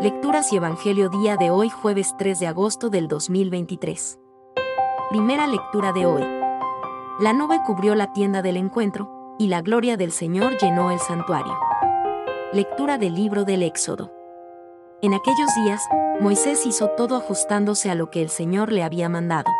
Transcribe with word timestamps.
Lecturas 0.00 0.50
y 0.50 0.56
Evangelio 0.56 1.10
día 1.10 1.36
de 1.36 1.50
hoy 1.50 1.68
jueves 1.68 2.14
3 2.16 2.40
de 2.40 2.46
agosto 2.46 2.88
del 2.88 3.06
2023. 3.06 4.18
Primera 5.10 5.46
lectura 5.46 5.92
de 5.92 6.06
hoy. 6.06 6.22
La 7.20 7.34
nube 7.34 7.60
cubrió 7.66 7.94
la 7.94 8.10
tienda 8.14 8.40
del 8.40 8.56
encuentro, 8.56 9.36
y 9.38 9.48
la 9.48 9.60
gloria 9.60 9.98
del 9.98 10.10
Señor 10.10 10.56
llenó 10.56 10.90
el 10.90 11.00
santuario. 11.00 11.52
Lectura 12.54 12.96
del 12.96 13.14
libro 13.14 13.44
del 13.44 13.62
Éxodo. 13.62 14.10
En 15.02 15.12
aquellos 15.12 15.54
días, 15.62 15.82
Moisés 16.18 16.64
hizo 16.64 16.88
todo 16.96 17.16
ajustándose 17.16 17.90
a 17.90 17.94
lo 17.94 18.08
que 18.08 18.22
el 18.22 18.30
Señor 18.30 18.72
le 18.72 18.82
había 18.82 19.10
mandado. 19.10 19.50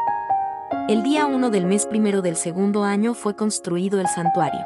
El 0.88 1.02
día 1.02 1.26
1 1.26 1.50
del 1.50 1.66
mes 1.66 1.84
primero 1.84 2.22
del 2.22 2.36
segundo 2.36 2.84
año 2.84 3.12
fue 3.12 3.36
construido 3.36 4.00
el 4.00 4.06
santuario. 4.06 4.64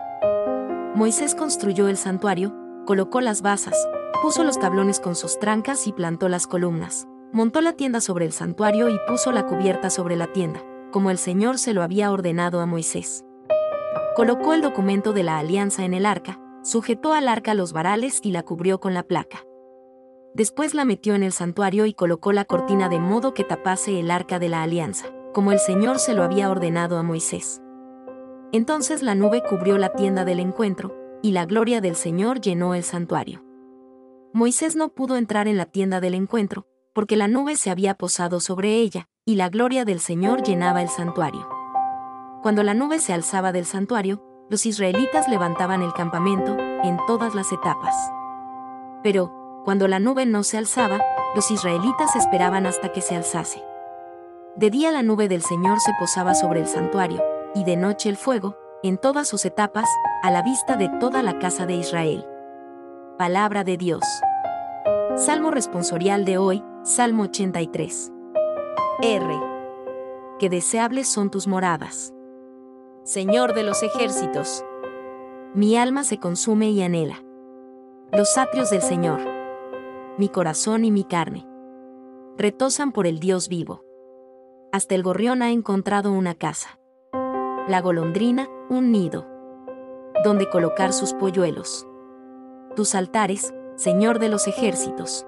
Moisés 0.94 1.34
construyó 1.34 1.88
el 1.88 1.96
santuario, 1.96 2.54
colocó 2.86 3.20
las 3.20 3.42
basas, 3.42 3.76
puso 4.22 4.44
los 4.44 4.58
tablones 4.58 5.00
con 5.00 5.14
sus 5.14 5.38
trancas 5.38 5.86
y 5.86 5.92
plantó 5.92 6.28
las 6.28 6.46
columnas. 6.46 7.06
Montó 7.32 7.60
la 7.60 7.72
tienda 7.72 8.00
sobre 8.00 8.24
el 8.24 8.32
santuario 8.32 8.88
y 8.88 8.98
puso 9.08 9.32
la 9.32 9.46
cubierta 9.46 9.90
sobre 9.90 10.16
la 10.16 10.32
tienda, 10.32 10.62
como 10.92 11.10
el 11.10 11.18
Señor 11.18 11.58
se 11.58 11.74
lo 11.74 11.82
había 11.82 12.12
ordenado 12.12 12.60
a 12.60 12.66
Moisés. 12.66 13.24
Colocó 14.14 14.54
el 14.54 14.62
documento 14.62 15.12
de 15.12 15.24
la 15.24 15.38
alianza 15.38 15.84
en 15.84 15.94
el 15.94 16.06
arca, 16.06 16.38
sujetó 16.62 17.12
al 17.12 17.28
arca 17.28 17.54
los 17.54 17.72
varales 17.72 18.20
y 18.22 18.30
la 18.30 18.44
cubrió 18.44 18.78
con 18.78 18.94
la 18.94 19.02
placa. 19.02 19.44
Después 20.34 20.74
la 20.74 20.84
metió 20.84 21.14
en 21.14 21.22
el 21.22 21.32
santuario 21.32 21.86
y 21.86 21.94
colocó 21.94 22.32
la 22.32 22.44
cortina 22.44 22.88
de 22.88 23.00
modo 23.00 23.34
que 23.34 23.44
tapase 23.44 23.98
el 24.00 24.10
arca 24.10 24.38
de 24.38 24.48
la 24.48 24.62
alianza, 24.62 25.06
como 25.32 25.52
el 25.52 25.58
Señor 25.58 25.98
se 25.98 26.14
lo 26.14 26.22
había 26.22 26.50
ordenado 26.50 26.98
a 26.98 27.02
Moisés. 27.02 27.60
Entonces 28.52 29.02
la 29.02 29.16
nube 29.16 29.42
cubrió 29.48 29.78
la 29.78 29.92
tienda 29.92 30.24
del 30.24 30.38
encuentro, 30.38 30.94
y 31.22 31.32
la 31.32 31.46
gloria 31.46 31.80
del 31.80 31.96
Señor 31.96 32.40
llenó 32.40 32.74
el 32.74 32.84
santuario. 32.84 33.44
Moisés 34.36 34.74
no 34.74 34.88
pudo 34.88 35.16
entrar 35.16 35.46
en 35.46 35.56
la 35.56 35.66
tienda 35.66 36.00
del 36.00 36.12
encuentro, 36.12 36.66
porque 36.92 37.16
la 37.16 37.28
nube 37.28 37.54
se 37.54 37.70
había 37.70 37.94
posado 37.94 38.40
sobre 38.40 38.74
ella, 38.74 39.08
y 39.24 39.36
la 39.36 39.48
gloria 39.48 39.84
del 39.84 40.00
Señor 40.00 40.42
llenaba 40.42 40.82
el 40.82 40.88
santuario. 40.88 41.48
Cuando 42.42 42.64
la 42.64 42.74
nube 42.74 42.98
se 42.98 43.12
alzaba 43.12 43.52
del 43.52 43.64
santuario, 43.64 44.24
los 44.50 44.66
israelitas 44.66 45.28
levantaban 45.28 45.82
el 45.82 45.92
campamento, 45.92 46.58
en 46.58 46.98
todas 47.06 47.36
las 47.36 47.52
etapas. 47.52 47.94
Pero, 49.04 49.62
cuando 49.64 49.86
la 49.86 50.00
nube 50.00 50.26
no 50.26 50.42
se 50.42 50.58
alzaba, 50.58 51.00
los 51.36 51.52
israelitas 51.52 52.16
esperaban 52.16 52.66
hasta 52.66 52.90
que 52.90 53.02
se 53.02 53.14
alzase. 53.14 53.62
De 54.56 54.68
día 54.68 54.90
la 54.90 55.04
nube 55.04 55.28
del 55.28 55.42
Señor 55.42 55.78
se 55.78 55.92
posaba 55.96 56.34
sobre 56.34 56.58
el 56.58 56.66
santuario, 56.66 57.22
y 57.54 57.62
de 57.62 57.76
noche 57.76 58.08
el 58.08 58.16
fuego, 58.16 58.56
en 58.82 58.98
todas 58.98 59.28
sus 59.28 59.44
etapas, 59.44 59.88
a 60.24 60.32
la 60.32 60.42
vista 60.42 60.74
de 60.74 60.88
toda 60.98 61.22
la 61.22 61.38
casa 61.38 61.66
de 61.66 61.76
Israel. 61.76 62.26
Palabra 63.18 63.64
de 63.64 63.76
Dios. 63.76 64.02
Salmo 65.16 65.50
responsorial 65.50 66.24
de 66.24 66.38
hoy, 66.38 66.64
Salmo 66.82 67.24
83. 67.24 68.12
R. 69.02 69.40
Qué 70.38 70.48
deseables 70.48 71.08
son 71.08 71.30
tus 71.30 71.46
moradas. 71.46 72.12
Señor 73.04 73.54
de 73.54 73.62
los 73.62 73.82
ejércitos. 73.82 74.64
Mi 75.54 75.76
alma 75.76 76.04
se 76.04 76.18
consume 76.18 76.70
y 76.70 76.82
anhela. 76.82 77.22
Los 78.12 78.36
atrios 78.36 78.70
del 78.70 78.82
Señor. 78.82 79.20
Mi 80.18 80.28
corazón 80.28 80.84
y 80.84 80.90
mi 80.90 81.04
carne. 81.04 81.46
Retosan 82.36 82.92
por 82.92 83.06
el 83.06 83.20
Dios 83.20 83.48
vivo. 83.48 83.84
Hasta 84.72 84.94
el 84.94 85.02
gorrión 85.02 85.42
ha 85.42 85.50
encontrado 85.50 86.12
una 86.12 86.34
casa 86.34 86.78
la 87.68 87.80
golondrina, 87.80 88.46
un 88.68 88.92
nido, 88.92 89.26
donde 90.22 90.50
colocar 90.50 90.92
sus 90.92 91.14
polluelos. 91.14 91.86
Tus 92.76 92.96
altares, 92.96 93.54
Señor 93.76 94.18
de 94.18 94.28
los 94.28 94.48
ejércitos. 94.48 95.24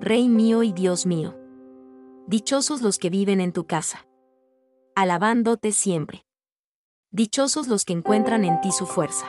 Rey 0.00 0.26
mío 0.26 0.62
y 0.62 0.72
Dios 0.72 1.04
mío. 1.04 1.34
Dichosos 2.26 2.80
los 2.80 2.98
que 2.98 3.10
viven 3.10 3.42
en 3.42 3.52
tu 3.52 3.66
casa. 3.66 4.06
Alabándote 4.94 5.72
siempre. 5.72 6.24
Dichosos 7.10 7.68
los 7.68 7.84
que 7.84 7.92
encuentran 7.92 8.46
en 8.46 8.58
ti 8.62 8.72
su 8.72 8.86
fuerza. 8.86 9.26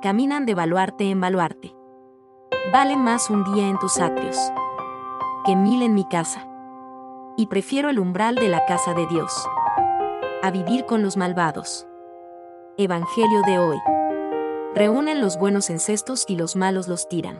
Caminan 0.00 0.46
de 0.46 0.54
baluarte 0.54 1.10
en 1.10 1.20
baluarte. 1.20 1.76
Vale 2.72 2.96
más 2.96 3.28
un 3.28 3.44
día 3.52 3.68
en 3.68 3.78
tus 3.78 3.98
atrios 3.98 4.38
que 5.44 5.54
mil 5.54 5.82
en 5.82 5.92
mi 5.92 6.08
casa. 6.08 6.48
Y 7.36 7.48
prefiero 7.48 7.90
el 7.90 7.98
umbral 7.98 8.36
de 8.36 8.48
la 8.48 8.64
casa 8.64 8.94
de 8.94 9.06
Dios 9.06 9.32
a 10.42 10.50
vivir 10.50 10.86
con 10.86 11.02
los 11.02 11.18
malvados. 11.18 11.86
Evangelio 12.78 13.42
de 13.46 13.58
hoy. 13.58 14.01
Reúnen 14.74 15.20
los 15.20 15.38
buenos 15.38 15.68
en 15.68 15.78
cestos 15.78 16.24
y 16.26 16.36
los 16.36 16.56
malos 16.56 16.88
los 16.88 17.06
tiran. 17.06 17.38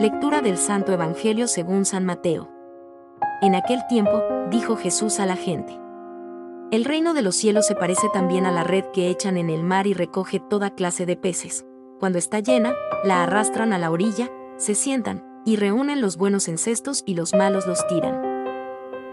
Lectura 0.00 0.40
del 0.40 0.58
Santo 0.58 0.92
Evangelio 0.92 1.46
según 1.46 1.84
San 1.84 2.04
Mateo. 2.04 2.50
En 3.40 3.54
aquel 3.54 3.86
tiempo, 3.88 4.20
dijo 4.50 4.76
Jesús 4.76 5.20
a 5.20 5.26
la 5.26 5.36
gente. 5.36 5.78
El 6.72 6.84
reino 6.84 7.14
de 7.14 7.22
los 7.22 7.36
cielos 7.36 7.68
se 7.68 7.76
parece 7.76 8.08
también 8.12 8.46
a 8.46 8.50
la 8.50 8.64
red 8.64 8.84
que 8.92 9.10
echan 9.10 9.36
en 9.36 9.48
el 9.48 9.62
mar 9.62 9.86
y 9.86 9.94
recoge 9.94 10.40
toda 10.40 10.74
clase 10.74 11.06
de 11.06 11.16
peces. 11.16 11.64
Cuando 12.00 12.18
está 12.18 12.40
llena, 12.40 12.74
la 13.04 13.22
arrastran 13.22 13.72
a 13.72 13.78
la 13.78 13.92
orilla, 13.92 14.28
se 14.56 14.74
sientan, 14.74 15.24
y 15.44 15.54
reúnen 15.54 16.00
los 16.00 16.16
buenos 16.16 16.48
en 16.48 16.58
cestos 16.58 17.04
y 17.06 17.14
los 17.14 17.32
malos 17.32 17.66
los 17.68 17.86
tiran. 17.86 18.20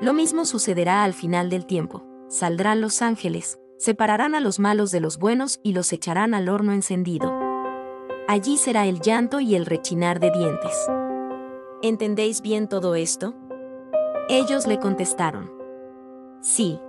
Lo 0.01 0.13
mismo 0.13 0.45
sucederá 0.45 1.03
al 1.03 1.13
final 1.13 1.51
del 1.51 1.67
tiempo 1.67 2.03
saldrán 2.31 2.79
los 2.79 3.01
ángeles, 3.01 3.59
separarán 3.81 4.35
a 4.35 4.39
los 4.39 4.59
malos 4.59 4.91
de 4.91 4.99
los 4.99 5.17
buenos 5.17 5.59
y 5.63 5.73
los 5.73 5.91
echarán 5.91 6.35
al 6.35 6.49
horno 6.49 6.71
encendido. 6.71 7.33
Allí 8.27 8.57
será 8.57 8.85
el 8.85 9.01
llanto 9.01 9.39
y 9.39 9.55
el 9.55 9.65
rechinar 9.65 10.19
de 10.19 10.29
dientes. 10.29 10.87
¿Entendéis 11.81 12.43
bien 12.43 12.69
todo 12.69 12.93
esto? 12.93 13.33
Ellos 14.29 14.67
le 14.67 14.79
contestaron. 14.79 15.51
Sí. 16.41 16.79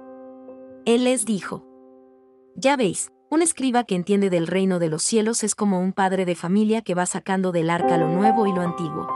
Él 0.84 1.04
les 1.04 1.24
dijo. 1.24 1.64
Ya 2.56 2.76
veis, 2.76 3.10
un 3.30 3.40
escriba 3.40 3.84
que 3.84 3.94
entiende 3.94 4.28
del 4.28 4.46
reino 4.46 4.78
de 4.78 4.90
los 4.90 5.02
cielos 5.02 5.44
es 5.44 5.54
como 5.54 5.80
un 5.80 5.94
padre 5.94 6.26
de 6.26 6.34
familia 6.34 6.82
que 6.82 6.94
va 6.94 7.06
sacando 7.06 7.52
del 7.52 7.70
arca 7.70 7.96
lo 7.96 8.08
nuevo 8.08 8.46
y 8.46 8.52
lo 8.52 8.60
antiguo. 8.60 9.08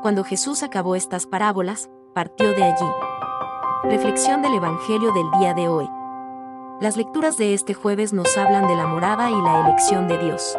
Cuando 0.00 0.24
Jesús 0.24 0.62
acabó 0.62 0.96
estas 0.96 1.26
parábolas, 1.26 1.90
partió 2.14 2.54
de 2.54 2.64
allí 2.64 2.86
Reflexión 3.82 4.40
del 4.40 4.54
Evangelio 4.54 5.12
del 5.12 5.30
día 5.38 5.52
de 5.52 5.68
hoy. 5.68 5.99
Las 6.80 6.96
lecturas 6.96 7.36
de 7.36 7.52
este 7.52 7.74
jueves 7.74 8.14
nos 8.14 8.38
hablan 8.38 8.66
de 8.66 8.74
la 8.74 8.86
morada 8.86 9.30
y 9.30 9.34
la 9.42 9.66
elección 9.66 10.08
de 10.08 10.16
Dios. 10.16 10.56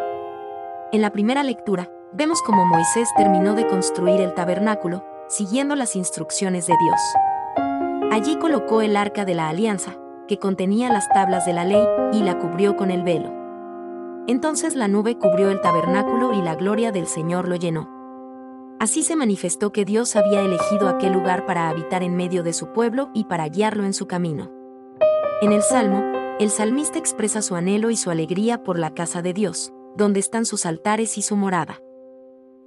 En 0.92 1.02
la 1.02 1.10
primera 1.10 1.42
lectura, 1.42 1.90
vemos 2.12 2.42
cómo 2.42 2.64
Moisés 2.64 3.08
terminó 3.16 3.56
de 3.56 3.66
construir 3.66 4.20
el 4.20 4.32
tabernáculo, 4.32 5.04
siguiendo 5.28 5.74
las 5.74 5.96
instrucciones 5.96 6.68
de 6.68 6.74
Dios. 6.80 7.00
Allí 8.12 8.36
colocó 8.36 8.82
el 8.82 8.96
arca 8.96 9.24
de 9.24 9.34
la 9.34 9.48
alianza, 9.48 9.96
que 10.28 10.38
contenía 10.38 10.92
las 10.92 11.08
tablas 11.08 11.44
de 11.44 11.54
la 11.54 11.64
ley, 11.64 11.84
y 12.12 12.22
la 12.22 12.38
cubrió 12.38 12.76
con 12.76 12.92
el 12.92 13.02
velo. 13.02 13.32
Entonces 14.28 14.76
la 14.76 14.86
nube 14.86 15.18
cubrió 15.18 15.50
el 15.50 15.60
tabernáculo 15.60 16.34
y 16.34 16.40
la 16.40 16.54
gloria 16.54 16.92
del 16.92 17.08
Señor 17.08 17.48
lo 17.48 17.56
llenó. 17.56 17.90
Así 18.78 19.02
se 19.02 19.16
manifestó 19.16 19.72
que 19.72 19.84
Dios 19.84 20.14
había 20.14 20.42
elegido 20.42 20.88
aquel 20.88 21.14
lugar 21.14 21.46
para 21.46 21.68
habitar 21.68 22.04
en 22.04 22.14
medio 22.14 22.44
de 22.44 22.52
su 22.52 22.68
pueblo 22.72 23.10
y 23.12 23.24
para 23.24 23.48
guiarlo 23.48 23.82
en 23.82 23.92
su 23.92 24.06
camino. 24.06 24.52
En 25.40 25.50
el 25.50 25.62
Salmo, 25.62 26.11
el 26.42 26.50
salmista 26.50 26.98
expresa 26.98 27.40
su 27.40 27.54
anhelo 27.54 27.90
y 27.90 27.96
su 27.96 28.10
alegría 28.10 28.64
por 28.64 28.76
la 28.76 28.94
casa 28.94 29.22
de 29.22 29.32
Dios, 29.32 29.72
donde 29.96 30.18
están 30.18 30.44
sus 30.44 30.66
altares 30.66 31.16
y 31.16 31.22
su 31.22 31.36
morada. 31.36 31.78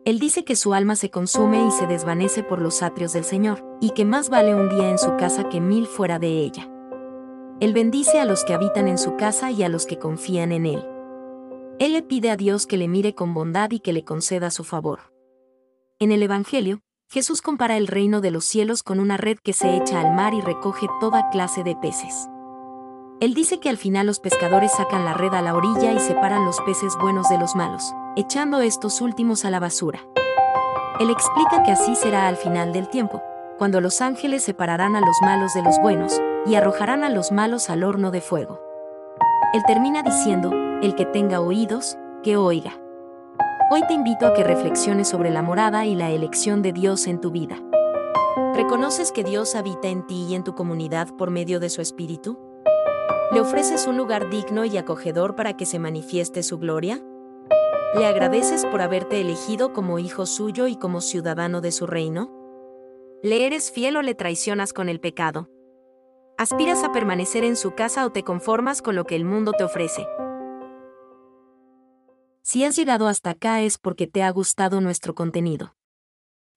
Él 0.05 0.17
dice 0.17 0.45
que 0.45 0.55
su 0.55 0.73
alma 0.73 0.95
se 0.95 1.09
consume 1.09 1.65
y 1.67 1.71
se 1.71 1.85
desvanece 1.85 2.41
por 2.41 2.61
los 2.61 2.81
atrios 2.83 3.11
del 3.11 3.25
Señor, 3.25 3.65
y 3.81 3.89
que 3.89 4.05
más 4.05 4.29
vale 4.29 4.55
un 4.55 4.69
día 4.69 4.89
en 4.89 4.97
su 4.97 5.17
casa 5.17 5.49
que 5.49 5.59
mil 5.59 5.87
fuera 5.87 6.19
de 6.19 6.27
ella. 6.27 6.71
Él 7.59 7.73
bendice 7.73 8.19
a 8.21 8.25
los 8.25 8.45
que 8.45 8.53
habitan 8.53 8.87
en 8.87 8.97
su 8.97 9.17
casa 9.17 9.51
y 9.51 9.63
a 9.63 9.67
los 9.67 9.85
que 9.85 9.99
confían 9.99 10.53
en 10.53 10.67
Él. 10.67 10.87
Él 11.79 11.91
le 11.91 12.01
pide 12.01 12.31
a 12.31 12.37
Dios 12.37 12.67
que 12.67 12.77
le 12.77 12.87
mire 12.87 13.13
con 13.13 13.33
bondad 13.33 13.71
y 13.71 13.81
que 13.81 13.91
le 13.91 14.05
conceda 14.05 14.51
su 14.51 14.63
favor. 14.63 15.11
En 15.99 16.13
el 16.13 16.23
Evangelio, 16.23 16.81
Jesús 17.09 17.41
compara 17.41 17.75
el 17.75 17.87
reino 17.87 18.21
de 18.21 18.31
los 18.31 18.45
cielos 18.45 18.83
con 18.83 19.01
una 19.01 19.17
red 19.17 19.37
que 19.43 19.51
se 19.51 19.75
echa 19.75 19.99
al 19.99 20.15
mar 20.15 20.33
y 20.33 20.39
recoge 20.39 20.87
toda 21.01 21.29
clase 21.29 21.63
de 21.63 21.75
peces. 21.75 22.29
Él 23.21 23.33
dice 23.33 23.59
que 23.59 23.69
al 23.69 23.77
final 23.77 24.07
los 24.07 24.19
pescadores 24.19 24.73
sacan 24.73 25.05
la 25.05 25.13
red 25.13 25.33
a 25.33 25.41
la 25.41 25.55
orilla 25.55 25.93
y 25.93 25.99
separan 25.99 26.43
los 26.43 26.59
peces 26.61 26.97
buenos 26.99 27.29
de 27.29 27.37
los 27.37 27.55
malos, 27.55 27.93
echando 28.17 28.59
estos 28.59 28.99
últimos 28.99 29.45
a 29.45 29.49
la 29.49 29.61
basura. 29.61 29.99
Él 30.99 31.09
explica 31.09 31.63
que 31.63 31.71
así 31.71 31.95
será 31.95 32.27
al 32.27 32.35
final 32.35 32.73
del 32.73 32.89
tiempo, 32.89 33.21
cuando 33.57 33.79
los 33.79 34.01
ángeles 34.01 34.43
separarán 34.43 34.97
a 34.97 34.99
los 34.99 35.15
malos 35.21 35.53
de 35.53 35.61
los 35.61 35.79
buenos, 35.79 36.21
y 36.45 36.55
arrojarán 36.55 37.05
a 37.05 37.09
los 37.09 37.31
malos 37.31 37.69
al 37.69 37.85
horno 37.85 38.11
de 38.11 38.19
fuego. 38.19 38.59
Él 39.53 39.63
termina 39.65 40.03
diciendo, 40.03 40.51
el 40.81 40.93
que 40.95 41.05
tenga 41.05 41.39
oídos, 41.39 41.97
que 42.21 42.35
oiga. 42.35 42.73
Hoy 43.71 43.81
te 43.87 43.93
invito 43.93 44.27
a 44.27 44.33
que 44.33 44.43
reflexiones 44.43 45.07
sobre 45.07 45.31
la 45.31 45.41
morada 45.41 45.85
y 45.85 45.95
la 45.95 46.11
elección 46.11 46.61
de 46.61 46.73
Dios 46.73 47.07
en 47.07 47.21
tu 47.21 47.31
vida. 47.31 47.55
¿Reconoces 48.53 49.13
que 49.13 49.23
Dios 49.23 49.55
habita 49.55 49.87
en 49.87 50.05
ti 50.05 50.27
y 50.29 50.35
en 50.35 50.43
tu 50.43 50.53
comunidad 50.53 51.07
por 51.17 51.31
medio 51.31 51.61
de 51.61 51.69
su 51.69 51.81
Espíritu? 51.81 52.44
¿Le 53.31 53.41
ofreces 53.41 53.87
un 53.87 53.97
lugar 53.97 54.29
digno 54.29 54.65
y 54.65 54.77
acogedor 54.77 55.35
para 55.35 55.57
que 55.57 55.65
se 55.65 55.79
manifieste 55.79 56.43
su 56.43 56.59
gloria? 56.59 57.01
¿Le 57.95 58.05
agradeces 58.05 58.65
por 58.67 58.81
haberte 58.81 59.19
elegido 59.19 59.73
como 59.73 59.97
hijo 59.97 60.27
suyo 60.27 60.67
y 60.67 60.75
como 60.75 61.01
ciudadano 61.01 61.59
de 61.59 61.71
su 61.71 61.87
reino? 61.87 62.31
¿Le 63.23 63.47
eres 63.47 63.71
fiel 63.71 63.97
o 63.97 64.03
le 64.03 64.13
traicionas 64.13 64.73
con 64.73 64.89
el 64.89 64.99
pecado? 64.99 65.49
¿Aspiras 66.37 66.83
a 66.83 66.91
permanecer 66.91 67.43
en 67.43 67.55
su 67.55 67.73
casa 67.73 68.05
o 68.05 68.11
te 68.11 68.23
conformas 68.23 68.83
con 68.83 68.95
lo 68.95 69.05
que 69.05 69.15
el 69.15 69.25
mundo 69.25 69.53
te 69.53 69.63
ofrece? 69.63 70.05
Si 72.43 72.63
has 72.63 72.75
llegado 72.75 73.07
hasta 73.07 73.31
acá 73.31 73.61
es 73.61 73.79
porque 73.79 74.05
te 74.05 74.21
ha 74.21 74.29
gustado 74.29 74.81
nuestro 74.81 75.15
contenido. 75.15 75.75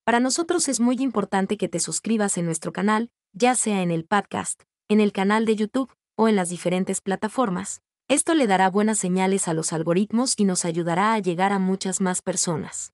Para 0.05 0.21
nosotros 0.21 0.69
es 0.69 0.81
muy 0.81 0.97
importante 0.97 1.57
que 1.57 1.69
te 1.69 1.81
suscribas 1.81 2.37
en 2.37 2.45
nuestro 2.45 2.73
canal, 2.73 3.11
ya 3.33 3.55
sea 3.55 3.81
en 3.83 3.91
el 3.91 4.05
podcast, 4.05 4.65
en 4.89 5.01
el 5.01 5.13
canal 5.13 5.47
de 5.47 5.57
YouTube 5.57 5.98
o 6.19 6.27
en 6.29 6.35
las 6.35 6.49
diferentes 6.49 7.01
plataformas. 7.01 7.81
Esto 8.09 8.35
le 8.35 8.49
dará 8.49 8.69
buenas 8.71 8.99
señales 8.99 9.47
a 9.47 9.55
los 9.55 9.73
algoritmos 9.73 10.35
y 10.37 10.45
nos 10.45 10.65
ayudará 10.65 11.13
a 11.13 11.19
llegar 11.21 11.53
a 11.53 11.61
muchas 11.61 12.01
más 12.01 12.23
personas. 12.23 12.93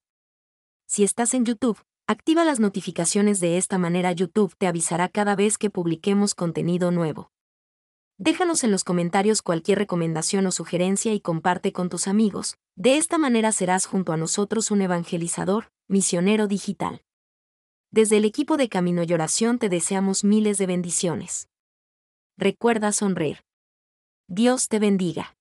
Si 0.86 1.04
estás 1.04 1.32
en 1.32 1.46
YouTube, 1.46 1.80
activa 2.06 2.44
las 2.44 2.60
notificaciones 2.60 3.40
de 3.40 3.56
esta 3.56 3.78
manera 3.78 4.12
YouTube 4.12 4.54
te 4.58 4.66
avisará 4.66 5.08
cada 5.08 5.36
vez 5.36 5.56
que 5.56 5.70
publiquemos 5.70 6.34
contenido 6.34 6.90
nuevo. 6.90 7.30
Déjanos 8.18 8.62
en 8.62 8.70
los 8.70 8.84
comentarios 8.84 9.40
cualquier 9.40 9.78
recomendación 9.78 10.46
o 10.46 10.52
sugerencia 10.52 11.14
y 11.14 11.20
comparte 11.20 11.72
con 11.72 11.88
tus 11.88 12.06
amigos. 12.06 12.58
De 12.76 12.98
esta 12.98 13.16
manera 13.16 13.52
serás 13.52 13.86
junto 13.86 14.12
a 14.12 14.18
nosotros 14.18 14.70
un 14.70 14.82
evangelizador, 14.82 15.72
misionero 15.88 16.46
digital. 16.46 17.02
Desde 17.90 18.18
el 18.18 18.26
equipo 18.26 18.58
de 18.58 18.68
Camino 18.68 19.02
y 19.02 19.12
Oración 19.14 19.58
te 19.58 19.70
deseamos 19.70 20.24
miles 20.24 20.58
de 20.58 20.66
bendiciones. 20.66 21.48
Recuerda 22.36 22.90
sonreír. 22.90 23.44
Dios 24.28 24.68
te 24.68 24.80
bendiga. 24.80 25.36